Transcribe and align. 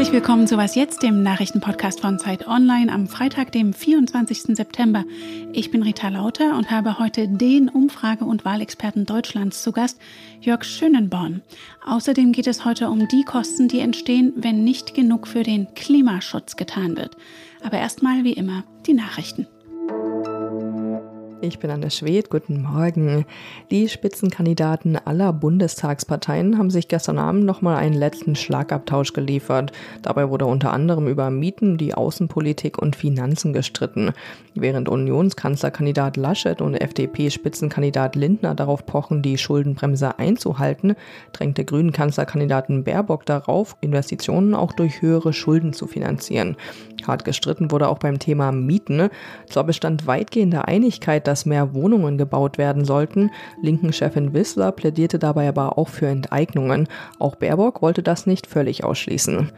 Herzlich 0.00 0.14
willkommen 0.14 0.46
zu 0.46 0.56
Was 0.56 0.76
Jetzt, 0.76 1.02
dem 1.02 1.22
Nachrichtenpodcast 1.22 2.00
von 2.00 2.18
Zeit 2.18 2.46
Online 2.48 2.90
am 2.90 3.06
Freitag, 3.06 3.52
dem 3.52 3.74
24. 3.74 4.56
September. 4.56 5.04
Ich 5.52 5.70
bin 5.70 5.82
Rita 5.82 6.08
Lauter 6.08 6.56
und 6.56 6.70
habe 6.70 6.98
heute 6.98 7.28
den 7.28 7.68
Umfrage- 7.68 8.24
und 8.24 8.46
Wahlexperten 8.46 9.04
Deutschlands 9.04 9.62
zu 9.62 9.72
Gast, 9.72 10.00
Jörg 10.40 10.64
Schönenborn. 10.64 11.42
Außerdem 11.84 12.32
geht 12.32 12.46
es 12.46 12.64
heute 12.64 12.88
um 12.88 13.08
die 13.08 13.24
Kosten, 13.24 13.68
die 13.68 13.80
entstehen, 13.80 14.32
wenn 14.36 14.64
nicht 14.64 14.94
genug 14.94 15.28
für 15.28 15.42
den 15.42 15.74
Klimaschutz 15.74 16.56
getan 16.56 16.96
wird. 16.96 17.18
Aber 17.62 17.76
erstmal 17.76 18.24
wie 18.24 18.32
immer 18.32 18.64
die 18.86 18.94
Nachrichten. 18.94 19.48
Ich 21.42 21.58
bin 21.58 21.70
Anne 21.70 21.90
Schwed, 21.90 22.28
guten 22.28 22.60
Morgen. 22.60 23.24
Die 23.70 23.88
Spitzenkandidaten 23.88 24.96
aller 24.96 25.32
Bundestagsparteien 25.32 26.58
haben 26.58 26.68
sich 26.68 26.86
gestern 26.86 27.18
Abend 27.18 27.46
nochmal 27.46 27.76
einen 27.76 27.94
letzten 27.94 28.36
Schlagabtausch 28.36 29.14
geliefert. 29.14 29.72
Dabei 30.02 30.28
wurde 30.28 30.44
unter 30.44 30.74
anderem 30.74 31.08
über 31.08 31.30
Mieten, 31.30 31.78
die 31.78 31.94
Außenpolitik 31.94 32.76
und 32.76 32.94
Finanzen 32.94 33.54
gestritten. 33.54 34.12
Während 34.54 34.90
Unionskanzlerkandidat 34.90 36.18
Laschet 36.18 36.60
und 36.60 36.74
FDP-Spitzenkandidat 36.74 38.16
Lindner 38.16 38.54
darauf 38.54 38.84
pochen, 38.84 39.22
die 39.22 39.38
Schuldenbremse 39.38 40.18
einzuhalten, 40.18 40.94
drängte 41.32 41.64
Grünen 41.64 41.92
Kanzlerkandidaten 41.92 42.84
Baerbock 42.84 43.24
darauf, 43.24 43.76
Investitionen 43.80 44.54
auch 44.54 44.72
durch 44.72 45.00
höhere 45.00 45.32
Schulden 45.32 45.72
zu 45.72 45.86
finanzieren. 45.86 46.56
Hart 47.06 47.24
gestritten 47.24 47.70
wurde 47.70 47.88
auch 47.88 47.98
beim 47.98 48.18
Thema 48.18 48.52
Mieten. 48.52 49.08
Zwar 49.48 49.64
bestand 49.64 50.06
weitgehende 50.06 50.66
Einigkeit, 50.66 51.26
dass 51.26 51.46
mehr 51.46 51.74
Wohnungen 51.74 52.18
gebaut 52.18 52.58
werden 52.58 52.84
sollten. 52.84 53.30
Linken 53.62 53.92
Chefin 53.92 54.32
Wissler 54.32 54.72
plädierte 54.72 55.18
dabei 55.18 55.48
aber 55.48 55.78
auch 55.78 55.88
für 55.88 56.06
Enteignungen. 56.06 56.88
Auch 57.18 57.36
Baerbock 57.36 57.82
wollte 57.82 58.02
das 58.02 58.26
nicht 58.26 58.46
völlig 58.46 58.84
ausschließen. 58.84 59.50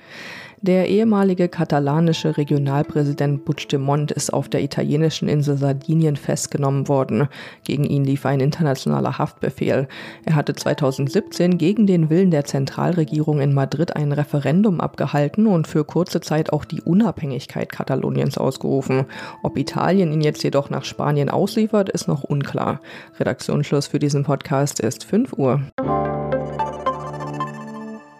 Der 0.65 0.89
ehemalige 0.89 1.49
katalanische 1.49 2.37
Regionalpräsident 2.37 3.45
Puigdemont 3.45 4.13
ist 4.13 4.33
auf 4.33 4.49
der 4.49 4.63
italienischen 4.63 5.27
Insel 5.27 5.59
Sardinien 5.59 6.15
festgenommen 6.15 6.87
worden. 6.87 7.27
Gegen 7.65 7.83
ihn 7.83 8.05
lief 8.05 8.25
ein 8.27 8.39
internationaler 8.39 9.19
Haftbefehl. 9.19 9.89
Er 10.25 10.37
hatte 10.37 10.55
2017 10.55 11.59
gegen 11.59 11.89
den 11.89 12.11
Willen 12.11 12.31
der 12.31 12.45
Zentralregierung 12.45 13.41
in 13.41 13.53
Madrid 13.53 13.97
ein 13.97 14.13
Referendum 14.13 14.81
abgehalten 14.81 15.49
und 15.49 15.67
für 15.67 15.85
kurze 15.85 16.21
Zeit 16.21 16.53
auch 16.53 16.65
die 16.65 16.81
Unabhängigkeit 16.81 17.73
Kataloniens 17.73 18.39
ausgerufen. 18.39 19.07
Ob 19.43 19.59
Italien 19.59 20.13
ihn 20.13 20.21
jetzt 20.21 20.45
jedoch 20.45 20.71
nach 20.71 20.85
Spanien 20.85 21.29
ausliefert, 21.29 21.89
ist 21.89 22.07
noch 22.07 22.23
unklar. 22.23 22.81
Redaktionsschluss 23.19 23.89
für 23.89 23.99
diesen 23.99 24.23
Podcast 24.23 24.79
ist 24.79 25.03
5 25.03 25.33
Uhr. 25.33 25.61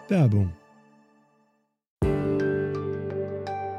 Werbung 0.09 0.51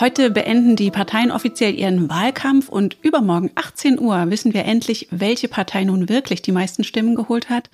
Heute 0.00 0.30
beenden 0.30 0.76
die 0.76 0.92
Parteien 0.92 1.32
offiziell 1.32 1.76
ihren 1.76 2.08
Wahlkampf 2.08 2.68
und 2.68 2.96
übermorgen 3.02 3.50
18 3.56 3.98
Uhr 3.98 4.30
wissen 4.30 4.54
wir 4.54 4.64
endlich, 4.64 5.08
welche 5.10 5.48
Partei 5.48 5.82
nun 5.82 6.08
wirklich 6.08 6.40
die 6.40 6.52
meisten 6.52 6.84
Stimmen 6.84 7.16
geholt 7.16 7.50
hat, 7.50 7.68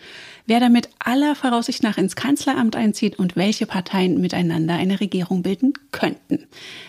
wer 0.47 0.59
damit 0.59 0.89
aller 1.01 1.35
Voraussicht 1.35 1.83
nach 1.83 1.99
ins 1.99 2.17
Kanzleramt 2.17 2.77
einzieht 2.77 3.19
und 3.19 3.37
welche 3.37 3.67
Parteien 3.67 4.23
miteinander 4.23 4.73
eine 4.73 5.01
Regierung 5.01 5.43
bilden 5.43 5.75
könnten. 5.93 6.47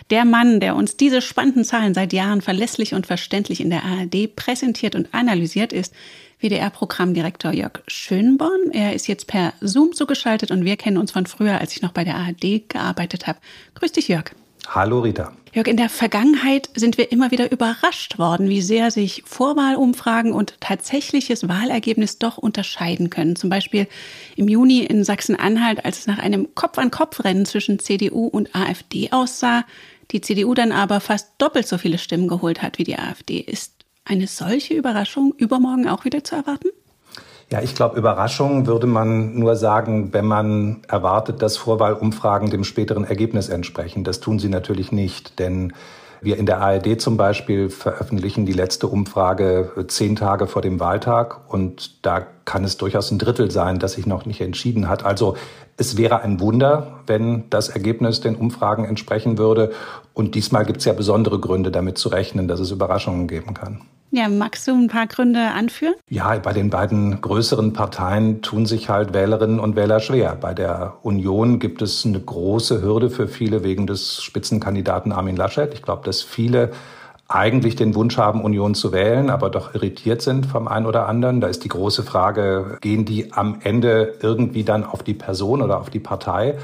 Der 0.10 0.24
Mann, 0.24 0.62
der 0.62 0.74
uns 0.78 0.96
diese 0.96 1.22
spannenden 1.22 1.66
Zahlen 1.66 1.94
seit 1.94 2.14
Jahren 2.14 2.42
verlässlich 2.42 2.94
und 2.94 3.06
verständlich 3.06 3.60
in 3.60 3.70
der 3.70 3.84
ARD 3.84 4.34
präsentiert 4.38 4.96
und 4.96 5.14
analysiert, 5.14 5.74
ist 5.74 5.94
WDR-Programmdirektor 6.40 7.52
Jörg 7.52 7.82
Schönborn. 7.88 8.72
Er 8.72 8.94
ist 8.94 9.10
jetzt 9.10 9.28
per 9.28 9.52
Zoom 9.60 9.92
zugeschaltet 9.92 10.52
und 10.52 10.64
wir 10.64 10.78
kennen 10.78 10.98
uns 10.98 11.12
von 11.12 11.26
früher, 11.26 11.60
als 11.60 11.76
ich 11.76 11.82
noch 11.82 11.92
bei 11.92 12.06
der 12.06 12.16
ARD 12.16 12.70
gearbeitet 12.70 13.28
habe. 13.28 13.40
Grüß 13.74 13.92
dich, 13.92 14.08
Jörg. 14.08 14.32
Hallo 14.68 15.00
Rita. 15.00 15.32
Jörg, 15.54 15.68
in 15.68 15.78
der 15.78 15.88
Vergangenheit 15.90 16.70
sind 16.76 16.98
wir 16.98 17.12
immer 17.14 17.32
wieder 17.32 17.50
überrascht 17.50 18.18
worden, 18.18 18.50
wie 18.50 18.62
sehr 18.62 18.92
sich 18.92 19.24
Vorwahlumfragen 19.26 20.34
und 20.34 20.60
tatsächliches 20.60 21.48
Wahlergebnis 21.48 22.20
doch 22.20 22.38
unterscheiden 22.38 23.10
können. 23.10 23.38
Zum 23.38 23.50
Beispiel 23.50 23.88
im 24.36 24.50
Juni 24.50 24.80
in 24.80 25.06
Sachsen-Anhalt, 25.06 25.86
als 25.86 26.00
es 26.00 26.08
nach 26.08 26.20
einem 26.20 26.54
Kopf-an-Kopf-Rennen 26.56 27.46
zwischen 27.46 27.80
CDU 27.80 28.28
und 28.28 28.54
AfD 28.54 29.12
aussah, 29.12 29.64
die 30.12 30.20
CDU 30.20 30.54
dann 30.54 30.74
aber 30.74 31.00
fast 31.00 31.30
doppelt 31.38 31.68
so 31.68 31.78
viele 31.78 31.98
Stimmen 31.98 32.28
geholt 32.28 32.62
hat 32.62 32.78
wie 32.78 32.84
die 32.84 33.00
AfD. 33.00 33.40
Ist 33.40 33.74
eine 34.04 34.28
solche 34.28 34.74
Überraschung 34.74 35.34
übermorgen 35.38 35.88
auch 35.88 36.04
wieder 36.04 36.24
zu 36.24 36.36
erwarten? 36.36 36.70
Ja, 37.52 37.62
ich 37.62 37.76
glaube, 37.76 37.98
Überraschung 37.98 38.66
würde 38.66 38.88
man 38.88 39.38
nur 39.38 39.56
sagen, 39.56 40.14
wenn 40.14 40.26
man 40.26 40.82
erwartet, 40.88 41.42
dass 41.42 41.58
Vorwahlumfragen 41.58 42.50
dem 42.50 42.64
späteren 42.64 43.04
Ergebnis 43.04 43.50
entsprechen. 43.50 44.04
Das 44.04 44.20
tun 44.20 44.40
sie 44.40 44.50
natürlich 44.50 44.92
nicht, 44.92 45.38
denn 45.38 45.74
wir 46.22 46.38
in 46.38 46.48
der 46.48 46.60
ARD 46.60 47.00
zum 47.00 47.18
Beispiel 47.18 47.70
veröffentlichen 47.70 48.48
die 48.48 48.54
letzte 48.54 48.88
Umfrage 48.88 49.86
zehn 49.88 50.16
Tage 50.16 50.48
vor 50.48 50.64
dem 50.64 50.80
Wahltag 50.80 51.42
und 51.54 52.04
da 52.04 52.26
kann 52.46 52.64
es 52.64 52.78
durchaus 52.78 53.12
ein 53.12 53.20
Drittel 53.20 53.52
sein, 53.52 53.78
das 53.78 53.94
sich 53.94 54.08
noch 54.08 54.26
nicht 54.26 54.42
entschieden 54.42 54.90
hat. 54.90 55.06
Also 55.06 55.36
es 55.78 55.98
wäre 55.98 56.22
ein 56.22 56.40
Wunder, 56.40 57.00
wenn 57.06 57.50
das 57.52 57.70
Ergebnis 57.70 58.22
den 58.22 58.36
Umfragen 58.36 58.86
entsprechen 58.86 59.38
würde. 59.38 59.72
Und 60.14 60.34
diesmal 60.34 60.66
gibt 60.66 60.80
es 60.80 60.86
ja 60.86 60.94
besondere 60.94 61.40
Gründe, 61.40 61.70
damit 61.70 61.98
zu 61.98 62.10
rechnen, 62.10 62.48
dass 62.48 62.60
es 62.60 62.72
Überraschungen 62.72 63.28
geben 63.28 63.54
kann. 63.54 63.82
Ja, 64.12 64.30
magst 64.30 64.68
du 64.68 64.72
ein 64.72 64.88
paar 64.88 65.08
Gründe 65.08 65.52
anführen? 65.52 65.96
Ja, 66.10 66.38
bei 66.38 66.54
den 66.54 66.70
beiden 66.70 67.20
größeren 67.20 67.74
Parteien 67.74 68.42
tun 68.42 68.66
sich 68.66 68.88
halt 68.90 69.14
Wählerinnen 69.14 69.60
und 69.60 69.76
Wähler 69.76 70.00
schwer. 70.00 70.38
Bei 70.40 70.54
der 70.54 70.98
Union 71.02 71.60
gibt 71.60 71.82
es 71.82 72.06
eine 72.06 72.20
große 72.20 72.82
Hürde 72.82 73.10
für 73.10 73.28
viele 73.28 73.64
wegen 73.64 73.88
des 73.88 74.24
Spitzenkandidaten 74.24 75.12
Armin 75.12 75.36
Laschet. 75.36 75.74
Ich 75.74 75.82
glaube, 75.82 76.04
dass 76.06 76.22
viele 76.22 76.72
eigentlich 77.28 77.76
den 77.76 77.96
Wunsch 77.96 78.18
haben, 78.18 78.44
Union 78.44 78.76
zu 78.76 78.92
wählen, 78.92 79.30
aber 79.30 79.50
doch 79.50 79.74
irritiert 79.74 80.22
sind 80.22 80.46
vom 80.46 80.68
einen 80.68 80.86
oder 80.86 81.10
anderen. 81.10 81.42
Da 81.42 81.48
ist 81.48 81.64
die 81.64 81.70
große 81.70 82.04
Frage, 82.04 82.78
gehen 82.82 83.04
die 83.04 83.34
am 83.34 83.58
Ende 83.64 84.14
irgendwie 84.22 84.64
dann 84.64 84.84
auf 84.84 85.02
die 85.02 85.16
Person 85.16 85.62
oder 85.62 85.80
auf 85.80 85.90
die 85.90 86.00
Partei? 86.00 86.56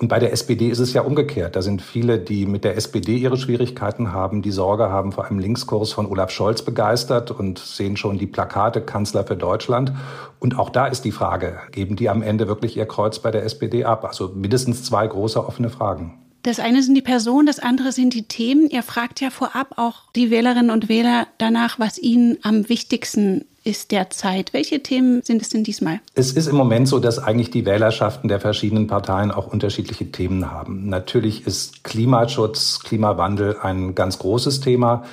Und 0.00 0.08
bei 0.08 0.18
der 0.18 0.32
SPD 0.32 0.70
ist 0.70 0.78
es 0.78 0.94
ja 0.94 1.02
umgekehrt. 1.02 1.56
Da 1.56 1.60
sind 1.60 1.82
viele, 1.82 2.18
die 2.18 2.46
mit 2.46 2.64
der 2.64 2.74
SPD 2.78 3.18
ihre 3.18 3.36
Schwierigkeiten 3.36 4.14
haben, 4.14 4.40
die 4.40 4.50
Sorge 4.50 4.88
haben 4.88 5.12
vor 5.12 5.26
einem 5.26 5.38
Linkskurs 5.38 5.92
von 5.92 6.06
Olaf 6.06 6.30
Scholz 6.30 6.62
begeistert 6.62 7.30
und 7.30 7.58
sehen 7.58 7.98
schon 7.98 8.16
die 8.16 8.26
Plakate 8.26 8.80
Kanzler 8.80 9.24
für 9.24 9.36
Deutschland. 9.36 9.92
Und 10.38 10.58
auch 10.58 10.70
da 10.70 10.86
ist 10.86 11.04
die 11.04 11.12
Frage, 11.12 11.58
geben 11.70 11.96
die 11.96 12.08
am 12.08 12.22
Ende 12.22 12.48
wirklich 12.48 12.78
ihr 12.78 12.86
Kreuz 12.86 13.18
bei 13.18 13.30
der 13.30 13.44
SPD 13.44 13.84
ab? 13.84 14.06
Also 14.06 14.28
mindestens 14.34 14.84
zwei 14.84 15.06
große 15.06 15.46
offene 15.46 15.68
Fragen. 15.68 16.18
Das 16.42 16.58
eine 16.58 16.82
sind 16.82 16.94
die 16.94 17.02
Personen, 17.02 17.46
das 17.46 17.58
andere 17.58 17.92
sind 17.92 18.14
die 18.14 18.22
Themen. 18.22 18.70
Ihr 18.70 18.82
fragt 18.82 19.20
ja 19.20 19.28
vorab 19.28 19.74
auch 19.76 20.10
die 20.16 20.30
Wählerinnen 20.30 20.70
und 20.70 20.88
Wähler 20.88 21.26
danach, 21.36 21.78
was 21.78 21.98
ihnen 21.98 22.38
am 22.42 22.70
wichtigsten 22.70 23.44
ist 23.64 23.90
derzeit. 23.90 24.52
Welche 24.52 24.82
Themen 24.82 25.22
sind 25.22 25.42
es 25.42 25.50
denn 25.50 25.64
diesmal? 25.64 26.00
Es 26.14 26.32
ist 26.32 26.46
im 26.46 26.56
Moment 26.56 26.88
so, 26.88 26.98
dass 26.98 27.18
eigentlich 27.18 27.50
die 27.50 27.66
Wählerschaften 27.66 28.28
der 28.28 28.40
verschiedenen 28.40 28.86
Parteien 28.86 29.30
auch 29.30 29.46
unterschiedliche 29.46 30.10
Themen 30.10 30.50
haben. 30.50 30.88
Natürlich 30.88 31.46
ist 31.46 31.84
Klimaschutz, 31.84 32.80
Klimawandel 32.80 33.56
ein 33.62 33.94
ganz 33.94 34.18
großes 34.18 34.60
Thema 34.60 35.04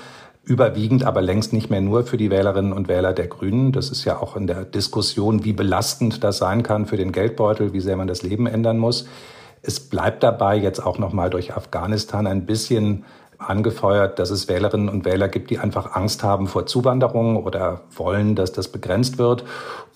überwiegend 0.47 1.03
aber 1.03 1.21
längst 1.21 1.51
nicht 1.51 1.69
mehr 1.69 1.81
nur 1.81 2.05
für 2.05 2.17
die 2.17 2.29
Wählerinnen 2.29 2.71
und 2.71 2.87
Wähler 2.87 3.13
der 3.13 3.27
Grünen. 3.27 3.73
Das 3.73 3.89
ist 3.89 4.05
ja 4.05 4.17
auch 4.17 4.35
in 4.37 4.47
der 4.47 4.63
Diskussion, 4.63 5.43
wie 5.43 5.53
belastend 5.53 6.23
das 6.23 6.37
sein 6.37 6.63
kann 6.63 6.85
für 6.85 6.97
den 6.97 7.11
Geldbeutel, 7.11 7.73
wie 7.73 7.81
sehr 7.81 7.97
man 7.97 8.07
das 8.07 8.23
Leben 8.23 8.47
ändern 8.47 8.77
muss. 8.77 9.07
Es 9.61 9.81
bleibt 9.81 10.23
dabei 10.23 10.55
jetzt 10.55 10.79
auch 10.79 10.99
noch 10.99 11.11
mal 11.11 11.29
durch 11.29 11.53
Afghanistan 11.53 12.27
ein 12.27 12.45
bisschen 12.45 13.03
angefeuert, 13.37 14.19
dass 14.19 14.29
es 14.29 14.47
Wählerinnen 14.47 14.89
und 14.89 15.05
Wähler 15.05 15.27
gibt, 15.27 15.49
die 15.49 15.59
einfach 15.59 15.95
Angst 15.95 16.23
haben 16.23 16.47
vor 16.47 16.65
Zuwanderung 16.65 17.37
oder 17.37 17.81
wollen, 17.95 18.35
dass 18.35 18.51
das 18.51 18.67
begrenzt 18.67 19.17
wird. 19.17 19.43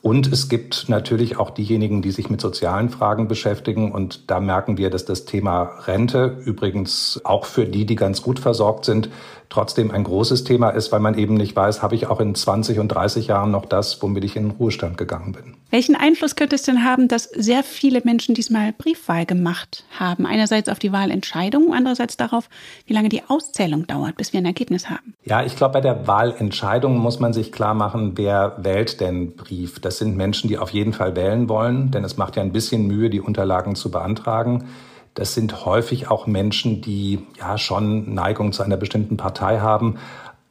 Und 0.01 0.31
es 0.31 0.49
gibt 0.49 0.89
natürlich 0.89 1.37
auch 1.37 1.51
diejenigen, 1.51 2.01
die 2.01 2.09
sich 2.09 2.29
mit 2.29 2.41
sozialen 2.41 2.89
Fragen 2.89 3.27
beschäftigen. 3.27 3.91
Und 3.91 4.31
da 4.31 4.39
merken 4.39 4.77
wir, 4.77 4.89
dass 4.89 5.05
das 5.05 5.25
Thema 5.25 5.63
Rente 5.85 6.37
übrigens 6.43 7.21
auch 7.23 7.45
für 7.45 7.65
die, 7.65 7.85
die 7.85 7.95
ganz 7.95 8.23
gut 8.23 8.39
versorgt 8.39 8.85
sind, 8.85 9.09
trotzdem 9.49 9.91
ein 9.91 10.03
großes 10.03 10.43
Thema 10.43 10.69
ist, 10.69 10.91
weil 10.91 11.01
man 11.01 11.17
eben 11.17 11.35
nicht 11.35 11.55
weiß, 11.55 11.83
habe 11.83 11.93
ich 11.93 12.07
auch 12.07 12.19
in 12.19 12.33
20 12.33 12.79
und 12.79 12.87
30 12.87 13.27
Jahren 13.27 13.51
noch 13.51 13.65
das, 13.65 14.01
womit 14.01 14.23
ich 14.23 14.35
in 14.35 14.49
den 14.49 14.51
Ruhestand 14.51 14.97
gegangen 14.97 15.33
bin. 15.33 15.55
Welchen 15.69 15.95
Einfluss 15.95 16.35
könnte 16.35 16.55
es 16.55 16.63
denn 16.63 16.83
haben, 16.83 17.07
dass 17.07 17.25
sehr 17.25 17.61
viele 17.61 18.01
Menschen 18.03 18.33
diesmal 18.33 18.73
Briefwahl 18.73 19.25
gemacht 19.25 19.83
haben? 19.99 20.25
Einerseits 20.25 20.69
auf 20.69 20.79
die 20.79 20.91
Wahlentscheidung, 20.91 21.73
andererseits 21.73 22.17
darauf, 22.17 22.49
wie 22.87 22.93
lange 22.93 23.09
die 23.09 23.23
Auszählung 23.31 23.87
dauert, 23.87 24.17
bis 24.17 24.33
wir 24.33 24.41
ein 24.41 24.45
Ergebnis 24.45 24.89
haben? 24.89 25.13
Ja, 25.23 25.43
ich 25.43 25.55
glaube, 25.55 25.73
bei 25.73 25.81
der 25.81 26.05
Wahlentscheidung 26.05 26.97
muss 26.97 27.19
man 27.19 27.31
sich 27.31 27.51
klar 27.51 27.73
machen, 27.73 28.13
wer 28.15 28.57
wählt 28.57 28.99
denn 28.99 29.35
Brief. 29.35 29.79
Das 29.79 29.97
sind 29.97 30.17
Menschen, 30.17 30.49
die 30.49 30.57
auf 30.57 30.71
jeden 30.71 30.91
Fall 30.91 31.15
wählen 31.15 31.47
wollen, 31.47 31.91
denn 31.91 32.03
es 32.03 32.17
macht 32.17 32.35
ja 32.35 32.41
ein 32.41 32.51
bisschen 32.51 32.87
Mühe, 32.87 33.09
die 33.09 33.21
Unterlagen 33.21 33.75
zu 33.75 33.89
beantragen. 33.89 34.65
Das 35.13 35.33
sind 35.33 35.65
häufig 35.65 36.09
auch 36.09 36.27
Menschen, 36.27 36.81
die 36.81 37.19
ja 37.37 37.57
schon 37.57 38.13
Neigung 38.13 38.51
zu 38.51 38.63
einer 38.63 38.77
bestimmten 38.77 39.17
Partei 39.17 39.59
haben. 39.59 39.95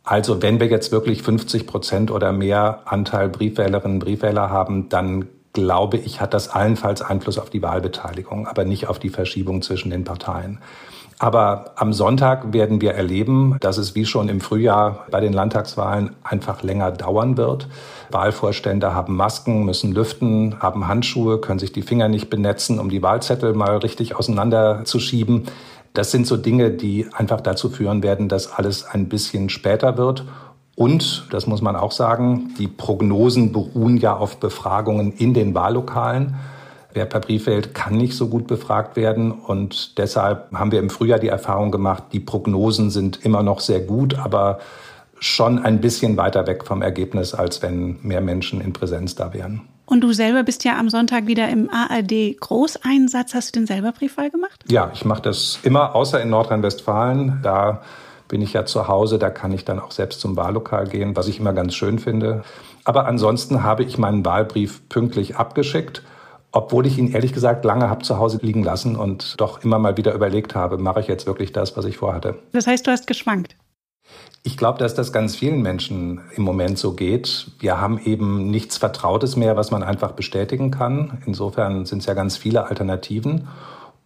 Also 0.02 0.42
wenn 0.42 0.60
wir 0.60 0.68
jetzt 0.68 0.92
wirklich 0.92 1.22
50 1.22 1.66
Prozent 1.66 2.10
oder 2.10 2.32
mehr 2.32 2.80
Anteil 2.86 3.28
Briefwählerinnen 3.28 3.96
und 3.96 4.04
Briefwähler 4.04 4.50
haben, 4.50 4.88
dann 4.88 5.28
glaube 5.52 5.98
ich, 5.98 6.20
hat 6.20 6.34
das 6.34 6.48
allenfalls 6.48 7.02
Einfluss 7.02 7.38
auf 7.38 7.50
die 7.50 7.62
Wahlbeteiligung, 7.62 8.46
aber 8.46 8.64
nicht 8.64 8.86
auf 8.86 8.98
die 8.98 9.08
Verschiebung 9.08 9.62
zwischen 9.62 9.90
den 9.90 10.04
Parteien. 10.04 10.60
Aber 11.22 11.72
am 11.76 11.92
Sonntag 11.92 12.54
werden 12.54 12.80
wir 12.80 12.92
erleben, 12.92 13.58
dass 13.60 13.76
es 13.76 13.94
wie 13.94 14.06
schon 14.06 14.30
im 14.30 14.40
Frühjahr 14.40 15.04
bei 15.10 15.20
den 15.20 15.34
Landtagswahlen 15.34 16.16
einfach 16.24 16.62
länger 16.62 16.92
dauern 16.92 17.36
wird. 17.36 17.68
Wahlvorstände 18.10 18.94
haben 18.94 19.16
Masken, 19.16 19.66
müssen 19.66 19.92
lüften, 19.92 20.56
haben 20.60 20.88
Handschuhe, 20.88 21.38
können 21.38 21.58
sich 21.58 21.72
die 21.72 21.82
Finger 21.82 22.08
nicht 22.08 22.30
benetzen, 22.30 22.78
um 22.78 22.88
die 22.88 23.02
Wahlzettel 23.02 23.52
mal 23.52 23.76
richtig 23.76 24.16
auseinanderzuschieben. 24.16 25.44
Das 25.92 26.10
sind 26.10 26.26
so 26.26 26.38
Dinge, 26.38 26.70
die 26.70 27.06
einfach 27.12 27.42
dazu 27.42 27.68
führen 27.68 28.02
werden, 28.02 28.30
dass 28.30 28.50
alles 28.50 28.86
ein 28.86 29.10
bisschen 29.10 29.50
später 29.50 29.98
wird. 29.98 30.24
Und, 30.74 31.26
das 31.32 31.46
muss 31.46 31.60
man 31.60 31.76
auch 31.76 31.92
sagen, 31.92 32.54
die 32.58 32.66
Prognosen 32.66 33.52
beruhen 33.52 33.98
ja 33.98 34.16
auf 34.16 34.38
Befragungen 34.38 35.12
in 35.12 35.34
den 35.34 35.54
Wahllokalen. 35.54 36.36
Wer 36.92 37.06
per 37.06 37.20
Brief 37.20 37.46
wählt, 37.46 37.74
kann 37.74 37.96
nicht 37.96 38.16
so 38.16 38.28
gut 38.28 38.46
befragt 38.46 38.96
werden. 38.96 39.32
Und 39.32 39.98
deshalb 39.98 40.52
haben 40.52 40.72
wir 40.72 40.80
im 40.80 40.90
Frühjahr 40.90 41.18
die 41.18 41.28
Erfahrung 41.28 41.70
gemacht, 41.70 42.04
die 42.12 42.20
Prognosen 42.20 42.90
sind 42.90 43.24
immer 43.24 43.42
noch 43.42 43.60
sehr 43.60 43.80
gut, 43.80 44.18
aber 44.18 44.58
schon 45.20 45.58
ein 45.58 45.80
bisschen 45.80 46.16
weiter 46.16 46.46
weg 46.46 46.64
vom 46.66 46.82
Ergebnis, 46.82 47.34
als 47.34 47.62
wenn 47.62 47.98
mehr 48.02 48.20
Menschen 48.20 48.60
in 48.60 48.72
Präsenz 48.72 49.14
da 49.14 49.32
wären. 49.34 49.62
Und 49.84 50.02
du 50.02 50.12
selber 50.12 50.44
bist 50.44 50.64
ja 50.64 50.78
am 50.78 50.88
Sonntag 50.88 51.26
wieder 51.26 51.48
im 51.48 51.68
ARD 51.68 52.38
Großeinsatz. 52.38 53.34
Hast 53.34 53.54
du 53.54 53.60
den 53.60 53.66
selber 53.66 53.92
Briefwahl 53.92 54.30
gemacht? 54.30 54.64
Ja, 54.68 54.90
ich 54.94 55.04
mache 55.04 55.22
das 55.22 55.58
immer, 55.64 55.96
außer 55.96 56.20
in 56.22 56.30
Nordrhein-Westfalen. 56.30 57.40
Da 57.42 57.82
bin 58.28 58.40
ich 58.40 58.52
ja 58.52 58.64
zu 58.64 58.86
Hause, 58.86 59.18
da 59.18 59.30
kann 59.30 59.52
ich 59.52 59.64
dann 59.64 59.80
auch 59.80 59.90
selbst 59.90 60.20
zum 60.20 60.36
Wahllokal 60.36 60.86
gehen, 60.86 61.16
was 61.16 61.26
ich 61.26 61.40
immer 61.40 61.52
ganz 61.52 61.74
schön 61.74 61.98
finde. 61.98 62.44
Aber 62.84 63.06
ansonsten 63.06 63.64
habe 63.64 63.82
ich 63.82 63.98
meinen 63.98 64.24
Wahlbrief 64.24 64.88
pünktlich 64.88 65.36
abgeschickt, 65.36 66.02
obwohl 66.52 66.86
ich 66.86 66.98
ihn 66.98 67.12
ehrlich 67.12 67.32
gesagt 67.32 67.64
lange 67.64 67.88
habe 67.88 68.02
zu 68.02 68.18
Hause 68.18 68.38
liegen 68.42 68.62
lassen 68.62 68.96
und 68.96 69.40
doch 69.40 69.62
immer 69.62 69.78
mal 69.78 69.96
wieder 69.96 70.14
überlegt 70.14 70.54
habe, 70.54 70.78
mache 70.78 71.00
ich 71.00 71.06
jetzt 71.06 71.26
wirklich 71.26 71.52
das, 71.52 71.76
was 71.76 71.84
ich 71.84 71.98
vorhatte. 71.98 72.38
Das 72.52 72.66
heißt, 72.66 72.86
du 72.86 72.90
hast 72.90 73.06
geschwankt. 73.06 73.56
Ich 74.42 74.56
glaube, 74.56 74.78
dass 74.78 74.94
das 74.94 75.12
ganz 75.12 75.36
vielen 75.36 75.60
Menschen 75.60 76.22
im 76.34 76.42
Moment 76.42 76.78
so 76.78 76.94
geht. 76.94 77.50
Wir 77.58 77.80
haben 77.80 77.98
eben 77.98 78.50
nichts 78.50 78.78
Vertrautes 78.78 79.36
mehr, 79.36 79.56
was 79.56 79.70
man 79.70 79.82
einfach 79.82 80.12
bestätigen 80.12 80.70
kann. 80.70 81.22
Insofern 81.26 81.84
sind 81.84 81.98
es 81.98 82.06
ja 82.06 82.14
ganz 82.14 82.36
viele 82.36 82.66
Alternativen. 82.66 83.48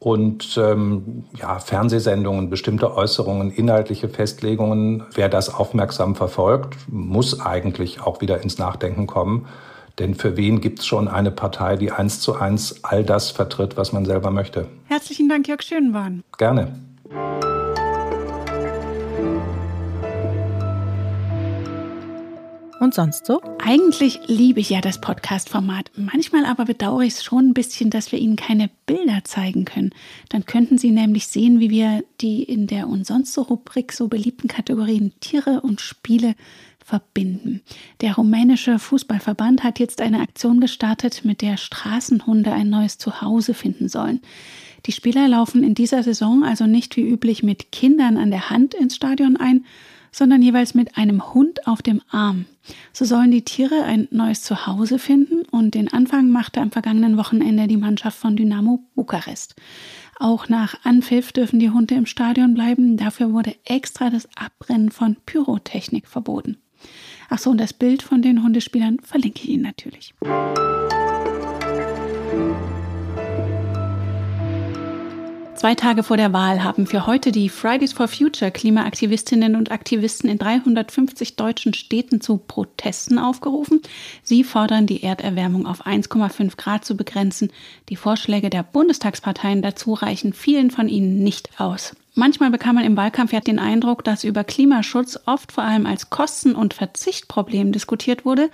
Und 0.01 0.59
ähm, 0.59 1.25
ja, 1.35 1.61
Fernsehsendungen, 1.61 2.51
bestimmte 2.51 2.95
Äußerungen, 2.95 3.51
inhaltliche 3.51 4.09
Festlegungen, 4.09 5.05
wer 5.15 5.29
das 5.29 5.55
aufmerksam 5.55 6.15
verfolgt, 6.15 6.77
muss 6.89 7.41
eigentlich 7.41 8.03
auch 8.03 8.21
wieder 8.21 8.43
ins 8.43 8.59
Nachdenken 8.59 9.07
kommen. 9.07 9.47
Denn 9.99 10.15
für 10.15 10.37
wen 10.37 10.61
gibt 10.61 10.81
es 10.81 10.87
schon 10.87 11.07
eine 11.07 11.31
Partei, 11.31 11.77
die 11.77 11.93
eins 11.93 12.21
zu 12.21 12.35
eins 12.35 12.83
all 12.83 13.05
das 13.05 13.31
vertritt, 13.31 13.77
was 13.77 13.93
man 13.93 14.05
selber 14.05 14.31
möchte? 14.31 14.69
Herzlichen 14.87 15.29
Dank, 15.29 15.47
Jörg 15.47 15.63
Schönborn. 15.63 16.25
Gerne. 16.37 16.75
Und 22.81 22.93
sonst 22.93 23.25
so? 23.25 23.41
Eigentlich 23.65 24.21
liebe 24.27 24.61
ich 24.61 24.69
ja 24.69 24.83
das 24.83 25.01
Podcast-Format. 25.01 25.91
Manchmal 25.97 26.45
aber 26.45 26.67
bedauere 26.67 27.03
ich 27.03 27.15
es 27.15 27.25
schon 27.25 27.51
ein 27.51 27.55
bisschen, 27.55 27.89
dass 27.89 28.13
wir 28.13 28.19
Ihnen 28.19 28.37
keine 28.37 28.69
Bilder 28.85 29.23
zeigen 29.25 29.65
können. 29.65 29.95
Dann 30.29 30.45
könnten 30.45 30.77
Sie 30.77 30.91
nämlich 30.91 31.29
sehen, 31.29 31.61
wie 31.61 31.71
wir 31.71 32.05
die 32.21 32.43
in 32.43 32.67
der 32.67 32.89
und 32.89 33.07
sonst 33.07 33.33
so 33.33 33.43
Rubrik 33.43 33.93
so 33.93 34.09
beliebten 34.09 34.49
Kategorien 34.49 35.15
Tiere 35.21 35.63
und 35.63 35.81
Spiele 35.81 36.35
verbinden. 36.85 37.63
Der 38.01 38.15
rumänische 38.15 38.79
Fußballverband 38.79 39.65
hat 39.65 39.79
jetzt 39.79 40.01
eine 40.01 40.21
Aktion 40.21 40.61
gestartet, 40.61 41.25
mit 41.25 41.43
der 41.43 41.57
Straßenhunde 41.57 42.53
ein 42.53 42.69
neues 42.69 42.99
Zuhause 42.99 43.55
finden 43.55 43.89
sollen. 43.89 44.21
Die 44.87 44.93
Spieler 44.93 45.27
laufen 45.27 45.65
in 45.65 45.75
dieser 45.75 46.03
Saison 46.03 46.45
also 46.45 46.67
nicht 46.67 46.97
wie 46.97 47.09
üblich 47.09 47.43
mit 47.43 47.73
Kindern 47.73 48.19
an 48.19 48.31
der 48.31 48.51
Hand 48.51 48.75
ins 48.75 48.97
Stadion 48.97 49.37
ein, 49.37 49.65
sondern 50.13 50.43
jeweils 50.43 50.75
mit 50.75 50.97
einem 50.97 51.35
Hund 51.35 51.67
auf 51.67 51.83
dem 51.83 52.01
Arm. 52.11 52.45
So 52.93 53.05
sollen 53.05 53.31
die 53.31 53.45
Tiere 53.45 53.83
ein 53.83 54.07
neues 54.11 54.43
Zuhause 54.43 54.99
finden 54.99 55.43
und 55.51 55.75
den 55.75 55.93
Anfang 55.93 56.31
machte 56.31 56.61
am 56.61 56.71
vergangenen 56.71 57.17
Wochenende 57.17 57.67
die 57.67 57.77
Mannschaft 57.77 58.19
von 58.19 58.37
Dynamo 58.37 58.85
Bukarest. 58.95 59.57
Auch 60.21 60.49
nach 60.49 60.77
Anpfiff 60.85 61.33
dürfen 61.33 61.59
die 61.59 61.71
Hunde 61.71 61.97
im 61.97 62.07
Stadion 62.07 62.55
bleiben. 62.55 62.97
Dafür 62.97 63.33
wurde 63.33 63.57
extra 63.65 64.11
das 64.11 64.29
Abbrennen 64.37 64.91
von 64.91 65.17
Pyrotechnik 65.27 66.07
verboten. 66.07 66.59
Ach 67.29 67.39
so, 67.39 67.51
und 67.51 67.59
das 67.59 67.73
Bild 67.73 68.03
von 68.03 68.23
den 68.23 68.43
Hundespielern 68.43 68.99
verlinke 69.01 69.43
ich 69.43 69.49
Ihnen 69.51 69.63
natürlich. 69.63 70.15
Zwei 75.65 75.77
Tage 75.77 76.03
vor 76.03 76.19
der 76.19 76.35
Wahl 76.35 76.63
haben 76.63 76.87
für 76.87 77.07
heute 77.07 77.33
die 77.33 77.49
Fridays 77.49 77.95
for 77.95 78.07
Future 78.07 78.51
Klimaaktivistinnen 78.51 79.57
und 79.57 79.71
Aktivisten 79.71 80.29
in 80.29 80.37
350 80.37 81.37
deutschen 81.37 81.73
Städten 81.73 82.21
zu 82.21 82.37
Protesten 82.37 83.19
aufgerufen. 83.19 83.81
Sie 84.23 84.45
fordern, 84.45 84.87
die 84.87 85.03
Erderwärmung 85.03 85.67
auf 85.67 85.87
1,5 85.87 86.59
Grad 86.59 86.85
zu 86.85 86.99
begrenzen. 86.99 87.51
Die 87.89 87.97
Vorschläge 87.97 88.51
der 88.51 88.63
Bundestagsparteien 88.63 89.63
dazu 89.63 89.95
reichen 89.95 90.35
vielen 90.35 90.71
von 90.71 90.87
ihnen 90.87 91.23
nicht 91.23 91.49
aus. 91.59 91.97
Manchmal 92.17 92.51
bekam 92.51 92.77
man 92.77 92.85
im 92.85 92.97
Wahlkampf 92.97 93.33
ja 93.33 93.41
den 93.41 93.59
Eindruck, 93.59 94.05
dass 94.05 94.23
über 94.23 94.45
Klimaschutz 94.45 95.19
oft 95.27 95.51
vor 95.51 95.65
allem 95.65 95.85
als 95.85 96.11
Kosten- 96.11 96.55
und 96.55 96.73
Verzichtproblem 96.73 97.73
diskutiert 97.73 98.25
wurde. 98.25 98.51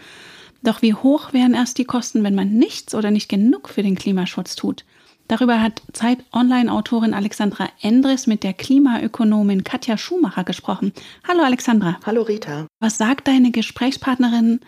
Doch 0.62 0.80
wie 0.80 0.94
hoch 0.94 1.34
wären 1.34 1.52
erst 1.52 1.76
die 1.76 1.84
Kosten, 1.84 2.24
wenn 2.24 2.34
man 2.34 2.50
nichts 2.50 2.94
oder 2.94 3.10
nicht 3.10 3.28
genug 3.28 3.68
für 3.68 3.82
den 3.82 3.96
Klimaschutz 3.96 4.56
tut? 4.56 4.84
Darüber 5.28 5.62
hat 5.62 5.82
Zeit-Online-Autorin 5.92 7.14
Alexandra 7.14 7.68
Endres 7.82 8.26
mit 8.26 8.42
der 8.42 8.54
Klimaökonomin 8.54 9.62
Katja 9.62 9.96
Schumacher 9.96 10.42
gesprochen. 10.42 10.92
Hallo 11.28 11.42
Alexandra. 11.44 12.00
Hallo 12.04 12.22
Rita. 12.22 12.66
Was 12.80 12.98
sagt 12.98 13.28
deine 13.28 13.52
Gesprächspartnerin, 13.52 14.60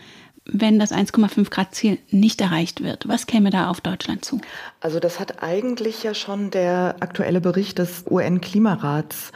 wenn 0.44 0.78
das 0.78 0.92
1,5 0.92 1.50
Grad 1.50 1.74
Ziel 1.74 1.98
nicht 2.10 2.40
erreicht 2.40 2.82
wird? 2.82 3.06
Was 3.08 3.26
käme 3.26 3.50
da 3.50 3.68
auf 3.68 3.80
Deutschland 3.80 4.24
zu? 4.24 4.40
Also 4.80 4.98
das 4.98 5.20
hat 5.20 5.42
eigentlich 5.42 6.02
ja 6.02 6.14
schon 6.14 6.50
der 6.50 6.96
aktuelle 7.00 7.40
Bericht 7.40 7.78
des 7.78 8.04
UN-Klimarats 8.10 9.32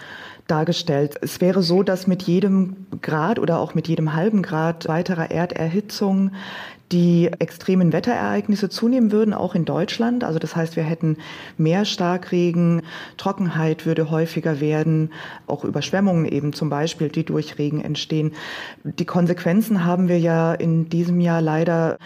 dargestellt. 0.46 1.16
Es 1.22 1.40
wäre 1.40 1.62
so, 1.62 1.82
dass 1.82 2.06
mit 2.06 2.22
jedem 2.22 2.86
Grad 3.02 3.38
oder 3.38 3.58
auch 3.58 3.74
mit 3.74 3.88
jedem 3.88 4.14
halben 4.14 4.42
Grad 4.42 4.86
weiterer 4.88 5.30
Erderhitzung 5.30 6.32
die 6.92 7.30
extremen 7.38 7.92
Wetterereignisse 7.92 8.68
zunehmen 8.68 9.10
würden, 9.10 9.34
auch 9.34 9.54
in 9.54 9.64
Deutschland. 9.64 10.22
Also 10.22 10.38
das 10.38 10.54
heißt, 10.54 10.76
wir 10.76 10.84
hätten 10.84 11.16
mehr 11.58 11.84
Starkregen, 11.84 12.82
Trockenheit 13.16 13.86
würde 13.86 14.10
häufiger 14.10 14.60
werden, 14.60 15.10
auch 15.46 15.64
Überschwemmungen 15.64 16.26
eben 16.26 16.52
zum 16.52 16.70
Beispiel, 16.70 17.08
die 17.08 17.24
durch 17.24 17.58
Regen 17.58 17.80
entstehen. 17.80 18.32
Die 18.84 19.04
Konsequenzen 19.04 19.84
haben 19.84 20.08
wir 20.08 20.18
ja 20.18 20.54
in 20.54 20.88
diesem 20.88 21.20
Jahr 21.20 21.42
leider 21.42 21.98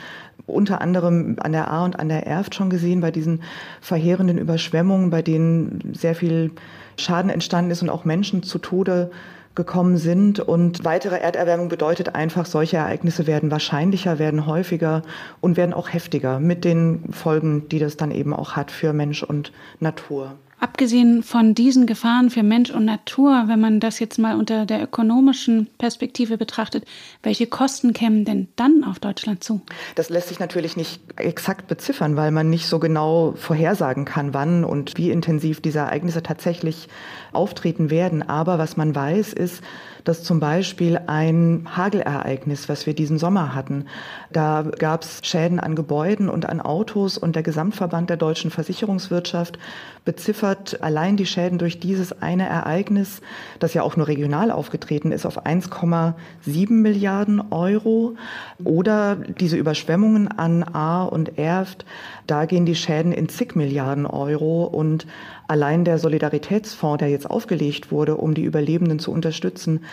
unter 0.47 0.81
anderem 0.81 1.37
an 1.41 1.53
der 1.53 1.71
A 1.71 1.85
und 1.85 1.99
an 1.99 2.09
der 2.09 2.27
Erft 2.27 2.55
schon 2.55 2.71
gesehen, 2.71 3.01
bei 3.01 3.11
diesen 3.11 3.43
verheerenden 3.81 4.39
Überschwemmungen, 4.39 5.11
bei 5.11 5.23
denen 5.23 5.93
sehr 5.95 6.15
viel 6.15 6.51
Schaden 6.97 7.31
entstanden 7.31 7.71
ist 7.71 7.83
und 7.83 7.91
auch 7.91 8.05
Menschen 8.05 8.43
zu 8.43 8.59
Tode 8.59 9.11
gekommen 9.55 9.97
sind. 9.97 10.41
Und 10.41 10.85
weitere 10.85 11.19
Erderwärmung 11.19 11.69
bedeutet 11.69 12.15
einfach, 12.15 12.47
solche 12.47 12.79
Ereignisse 12.79 13.27
werden 13.27 13.51
wahrscheinlicher, 13.51 14.19
werden 14.19 14.47
häufiger 14.47 15.03
und 15.41 15.57
werden 15.57 15.75
auch 15.75 15.93
heftiger 15.93 16.41
mit 16.41 16.65
den 16.65 17.13
Folgen, 17.13 17.69
die 17.69 17.79
das 17.79 17.97
dann 17.97 18.11
eben 18.11 18.35
auch 18.35 18.53
hat 18.53 18.71
für 18.71 18.93
Mensch 18.93 19.23
und 19.23 19.53
Natur. 19.81 20.37
Abgesehen 20.61 21.23
von 21.23 21.55
diesen 21.55 21.87
Gefahren 21.87 22.29
für 22.29 22.43
Mensch 22.43 22.71
und 22.71 22.85
Natur, 22.85 23.45
wenn 23.47 23.61
man 23.61 23.81
das 23.81 23.99
jetzt 23.99 24.19
mal 24.19 24.37
unter 24.37 24.67
der 24.67 24.83
ökonomischen 24.83 25.69
Perspektive 25.79 26.37
betrachtet, 26.37 26.85
welche 27.23 27.47
Kosten 27.47 27.95
kämen 27.95 28.27
denn 28.27 28.49
dann 28.57 28.85
auf 28.85 28.99
Deutschland 28.99 29.43
zu? 29.43 29.63
Das 29.95 30.11
lässt 30.11 30.29
sich 30.29 30.39
natürlich 30.39 30.77
nicht 30.77 31.01
exakt 31.17 31.67
beziffern, 31.67 32.17
weil 32.17 32.31
man 32.31 32.51
nicht 32.51 32.67
so 32.67 32.79
genau 32.79 33.33
vorhersagen 33.37 34.05
kann, 34.05 34.35
wann 34.35 34.65
und 34.65 34.99
wie 34.99 35.11
intensiv 35.11 35.63
diese 35.63 35.79
Ereignisse 35.79 36.23
tatsächlich 36.23 36.89
auftreten 37.33 37.89
werden. 37.89 38.23
Aber 38.29 38.59
was 38.59 38.77
man 38.77 38.95
weiß, 38.95 39.33
ist, 39.33 39.63
dass 40.05 40.25
zum 40.25 40.41
Beispiel 40.41 41.01
ein 41.07 41.69
Hagelereignis, 41.75 42.69
was 42.69 42.87
wir 42.87 42.95
diesen 42.95 43.19
Sommer 43.19 43.55
hatten, 43.55 43.87
da 44.33 44.63
gab 44.79 45.05
es 45.05 45.21
Schäden 45.23 45.61
an 45.61 45.75
Gebäuden 45.75 46.29
und 46.29 46.47
an 46.47 46.61
Autos 46.61 47.17
und 47.19 47.37
der 47.37 47.43
Gesamtverband 47.43 48.11
der 48.11 48.17
deutschen 48.17 48.51
Versicherungswirtschaft 48.51 49.59
beziffert 50.05 50.50
beziffert 50.51 50.83
allein 50.83 51.17
die 51.17 51.27
Schäden 51.27 51.59
durch 51.59 51.81
dieses 51.81 52.23
eine 52.23 52.49
Ereignis, 52.49 53.21
das 53.59 53.75
ja 53.75 53.83
auch 53.83 53.97
nur 53.97 54.09
regional 54.09 54.51
aufgetreten 54.51 55.13
ist, 55.13 55.27
auf 55.27 55.47
1,7 55.47 56.73
Milliarden 56.73 57.53
Euro. 57.53 58.17
Oder 58.65 59.17
diese 59.17 59.57
Überschwemmungen 59.57 60.29
an 60.29 60.63
Ahr 60.63 61.13
und 61.13 61.39
Erft, 61.39 61.85
da 62.27 62.45
gehen 62.45 62.67
die 62.67 62.75
Schäden 62.75 63.13
in 63.13 63.29
zig 63.29 63.55
Milliarden 63.55 64.07
Euro 64.07 64.65
und 64.65 65.07
allein 65.49 65.85
der 65.85 65.99
Solidaritätsfonds, 65.99 67.01
der 67.01 67.09
jetzt 67.09 67.29
aufgelegt 67.29 67.91
wurde, 67.91 68.17
um 68.17 68.35
die 68.35 68.45
Überlebenden 68.45 69.01
zu 69.01 69.11
unterstützen, 69.11 69.85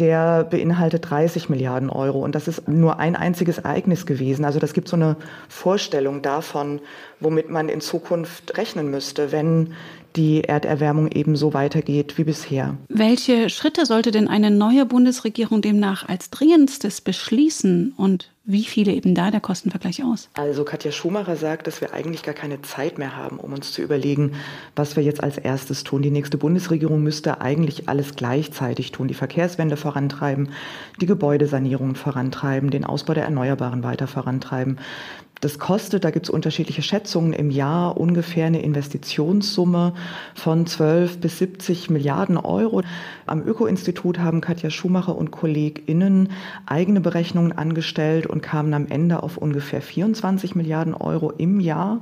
der 0.00 0.42
beinhaltet 0.42 1.08
30 1.08 1.48
Milliarden 1.48 1.88
Euro. 1.88 2.18
Und 2.18 2.34
das 2.34 2.48
ist 2.48 2.66
nur 2.66 2.98
ein 2.98 3.14
einziges 3.14 3.58
Ereignis 3.58 4.06
gewesen. 4.06 4.44
Also 4.44 4.58
das 4.58 4.72
gibt 4.72 4.88
so 4.88 4.96
eine 4.96 5.16
Vorstellung 5.48 6.20
davon, 6.20 6.80
womit 7.20 7.48
man 7.48 7.68
in 7.68 7.80
Zukunft 7.80 8.58
rechnen 8.58 8.90
müsste, 8.90 9.30
wenn 9.30 9.74
die 10.16 10.44
Erderwärmung 10.44 11.08
eben 11.10 11.36
so 11.36 11.54
weitergeht 11.54 12.18
wie 12.18 12.24
bisher. 12.24 12.76
Welche 12.88 13.50
Schritte 13.50 13.86
sollte 13.86 14.10
denn 14.10 14.28
eine 14.28 14.50
neue 14.50 14.86
Bundesregierung 14.86 15.60
demnach 15.60 16.08
als 16.08 16.30
dringendstes 16.30 17.00
beschließen 17.00 17.94
und 17.96 18.30
wie 18.46 18.64
viele 18.64 18.92
eben 18.92 19.14
da 19.14 19.30
der 19.30 19.40
Kostenvergleich 19.40 20.04
aus? 20.04 20.28
Also 20.34 20.64
Katja 20.64 20.92
Schumacher 20.92 21.34
sagt, 21.36 21.66
dass 21.66 21.80
wir 21.80 21.94
eigentlich 21.94 22.22
gar 22.22 22.34
keine 22.34 22.60
Zeit 22.60 22.98
mehr 22.98 23.16
haben, 23.16 23.38
um 23.38 23.54
uns 23.54 23.72
zu 23.72 23.80
überlegen, 23.80 24.32
was 24.76 24.96
wir 24.96 25.02
jetzt 25.02 25.22
als 25.22 25.38
erstes 25.38 25.82
tun. 25.82 26.02
Die 26.02 26.10
nächste 26.10 26.36
Bundesregierung 26.36 27.02
müsste 27.02 27.40
eigentlich 27.40 27.88
alles 27.88 28.16
gleichzeitig 28.16 28.92
tun. 28.92 29.08
Die 29.08 29.14
Verkehrswende 29.14 29.78
vorantreiben, 29.78 30.50
die 31.00 31.06
Gebäudesanierung 31.06 31.94
vorantreiben, 31.94 32.70
den 32.70 32.84
Ausbau 32.84 33.14
der 33.14 33.24
Erneuerbaren 33.24 33.82
weiter 33.82 34.06
vorantreiben. 34.06 34.78
Das 35.44 35.58
kostet, 35.58 36.04
da 36.04 36.10
gibt 36.10 36.24
es 36.24 36.30
unterschiedliche 36.30 36.80
Schätzungen, 36.80 37.34
im 37.34 37.50
Jahr 37.50 37.98
ungefähr 37.98 38.46
eine 38.46 38.62
Investitionssumme 38.62 39.92
von 40.34 40.66
12 40.66 41.18
bis 41.18 41.36
70 41.36 41.90
Milliarden 41.90 42.38
Euro. 42.38 42.80
Am 43.26 43.46
Öko-Institut 43.46 44.18
haben 44.20 44.40
Katja 44.40 44.70
Schumacher 44.70 45.14
und 45.14 45.32
KollegInnen 45.32 46.30
eigene 46.64 47.02
Berechnungen 47.02 47.52
angestellt 47.52 48.26
und 48.26 48.40
kamen 48.40 48.72
am 48.72 48.86
Ende 48.86 49.22
auf 49.22 49.36
ungefähr 49.36 49.82
24 49.82 50.54
Milliarden 50.54 50.94
Euro 50.94 51.30
im 51.30 51.60
Jahr. 51.60 52.00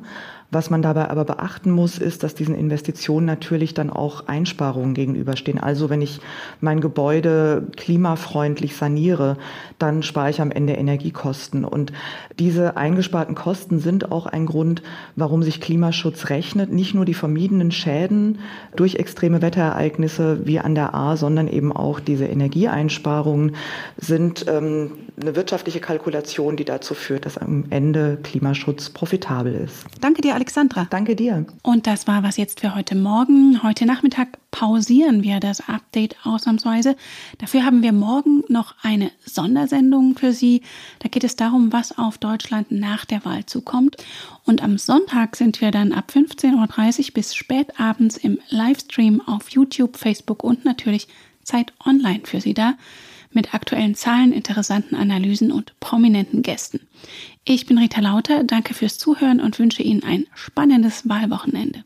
Was 0.52 0.68
man 0.68 0.82
dabei 0.82 1.08
aber 1.08 1.24
beachten 1.24 1.70
muss, 1.70 1.96
ist, 1.96 2.22
dass 2.22 2.34
diesen 2.34 2.54
Investitionen 2.54 3.24
natürlich 3.24 3.72
dann 3.72 3.88
auch 3.88 4.26
Einsparungen 4.26 4.92
gegenüberstehen. 4.92 5.58
Also 5.58 5.88
wenn 5.88 6.02
ich 6.02 6.20
mein 6.60 6.82
Gebäude 6.82 7.66
klimafreundlich 7.74 8.76
saniere, 8.76 9.38
dann 9.78 10.02
spare 10.02 10.28
ich 10.28 10.42
am 10.42 10.50
Ende 10.50 10.74
Energiekosten. 10.74 11.64
Und 11.64 11.94
diese 12.38 12.76
eingesparten 12.76 13.34
Kosten 13.34 13.78
sind 13.78 14.12
auch 14.12 14.26
ein 14.26 14.44
Grund, 14.44 14.82
warum 15.16 15.42
sich 15.42 15.58
Klimaschutz 15.58 16.28
rechnet. 16.28 16.70
Nicht 16.70 16.94
nur 16.94 17.06
die 17.06 17.14
vermiedenen 17.14 17.72
Schäden 17.72 18.38
durch 18.76 18.96
extreme 18.96 19.40
Wetterereignisse 19.40 20.46
wie 20.46 20.60
an 20.60 20.74
der 20.74 20.94
A, 20.94 21.16
sondern 21.16 21.48
eben 21.48 21.72
auch 21.72 21.98
diese 21.98 22.26
Energieeinsparungen 22.26 23.56
sind 23.96 24.44
ähm, 24.48 24.92
eine 25.18 25.34
wirtschaftliche 25.34 25.80
Kalkulation, 25.80 26.56
die 26.56 26.64
dazu 26.64 26.92
führt, 26.94 27.26
dass 27.26 27.38
am 27.38 27.64
Ende 27.70 28.18
Klimaschutz 28.22 28.90
profitabel 28.90 29.54
ist. 29.54 29.84
Danke 30.00 30.20
dir, 30.20 30.34
Alexandra. 30.42 30.88
Danke 30.90 31.14
dir. 31.14 31.46
Und 31.62 31.86
das 31.86 32.08
war 32.08 32.24
was 32.24 32.36
jetzt 32.36 32.58
für 32.58 32.74
heute 32.74 32.96
Morgen. 32.96 33.62
Heute 33.62 33.86
Nachmittag 33.86 34.38
pausieren 34.50 35.22
wir 35.22 35.38
das 35.38 35.68
Update 35.68 36.16
ausnahmsweise. 36.24 36.96
Dafür 37.38 37.64
haben 37.64 37.80
wir 37.84 37.92
morgen 37.92 38.42
noch 38.48 38.74
eine 38.82 39.12
Sondersendung 39.24 40.18
für 40.18 40.32
Sie. 40.32 40.62
Da 40.98 41.08
geht 41.08 41.22
es 41.22 41.36
darum, 41.36 41.72
was 41.72 41.96
auf 41.96 42.18
Deutschland 42.18 42.72
nach 42.72 43.04
der 43.04 43.24
Wahl 43.24 43.46
zukommt. 43.46 43.98
Und 44.44 44.64
am 44.64 44.78
Sonntag 44.78 45.36
sind 45.36 45.60
wir 45.60 45.70
dann 45.70 45.92
ab 45.92 46.10
15.30 46.12 46.98
Uhr 46.98 47.14
bis 47.14 47.36
spät 47.36 47.78
abends 47.78 48.16
im 48.16 48.40
Livestream 48.48 49.20
auf 49.20 49.48
YouTube, 49.50 49.96
Facebook 49.96 50.42
und 50.42 50.64
natürlich 50.64 51.06
Zeit 51.44 51.72
Online 51.86 52.22
für 52.24 52.40
Sie 52.40 52.54
da 52.54 52.74
mit 53.34 53.54
aktuellen 53.54 53.94
Zahlen, 53.94 54.32
interessanten 54.32 54.94
Analysen 54.94 55.52
und 55.52 55.78
prominenten 55.80 56.42
Gästen. 56.42 56.80
Ich 57.44 57.66
bin 57.66 57.78
Rita 57.78 58.00
Lauter, 58.00 58.44
danke 58.44 58.74
fürs 58.74 58.98
Zuhören 58.98 59.40
und 59.40 59.58
wünsche 59.58 59.82
Ihnen 59.82 60.02
ein 60.04 60.26
spannendes 60.34 61.08
Wahlwochenende. 61.08 61.84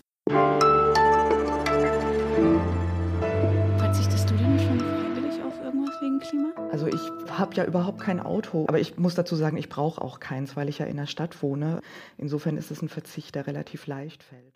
Verzichtest 3.78 4.30
du 4.30 4.34
denn 4.34 4.58
schon 4.58 4.80
freiwillig 4.80 5.42
auf 5.42 5.58
irgendwas 5.62 5.94
wegen 6.02 6.18
Klima? 6.20 6.48
Also 6.72 6.88
ich 6.88 7.00
habe 7.30 7.54
ja 7.54 7.64
überhaupt 7.64 8.00
kein 8.00 8.20
Auto, 8.20 8.66
aber 8.68 8.80
ich 8.80 8.98
muss 8.98 9.14
dazu 9.14 9.36
sagen, 9.36 9.56
ich 9.56 9.68
brauche 9.68 10.02
auch 10.02 10.20
keins, 10.20 10.56
weil 10.56 10.68
ich 10.68 10.78
ja 10.78 10.86
in 10.86 10.96
der 10.96 11.06
Stadt 11.06 11.42
wohne. 11.42 11.80
Insofern 12.18 12.56
ist 12.56 12.70
es 12.70 12.82
ein 12.82 12.88
Verzicht, 12.88 13.34
der 13.34 13.46
relativ 13.46 13.86
leicht 13.86 14.22
fällt. 14.22 14.55